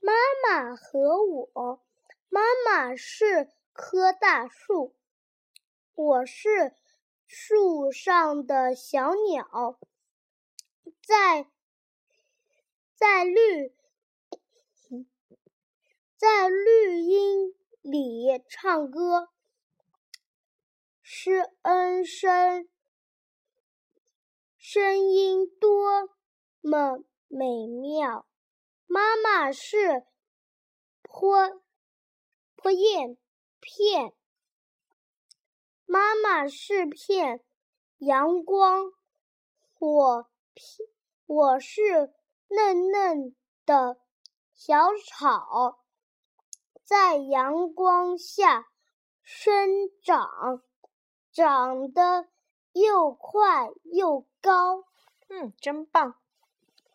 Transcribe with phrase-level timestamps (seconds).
[0.00, 1.84] 妈妈和我，
[2.30, 4.96] 妈妈是棵大树，
[5.94, 6.74] 我是
[7.26, 9.78] 树上的小鸟，
[11.06, 11.50] 在
[12.94, 13.74] 在绿
[16.16, 19.28] 在绿荫里唱歌。
[21.02, 22.68] 施恩声，
[24.56, 26.08] 声音多
[26.62, 28.26] 么美妙！
[28.92, 30.04] 妈妈是
[31.02, 31.62] 泼
[32.56, 33.16] 泼叶
[33.60, 34.12] 片，
[35.84, 37.40] 妈妈是片
[37.98, 38.86] 阳光，
[39.78, 40.88] 我片
[41.24, 42.12] 我是
[42.48, 44.00] 嫩嫩的
[44.54, 45.78] 小草，
[46.82, 48.66] 在阳光下
[49.22, 49.68] 生
[50.02, 50.64] 长。
[51.30, 52.28] 长得
[52.72, 54.82] 又快又高，
[55.28, 56.16] 嗯，真棒。